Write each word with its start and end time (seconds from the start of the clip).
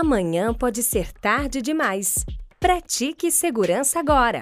Amanhã 0.00 0.54
pode 0.54 0.80
ser 0.84 1.12
tarde 1.12 1.60
demais. 1.60 2.24
Pratique 2.60 3.32
segurança 3.32 3.98
agora. 3.98 4.40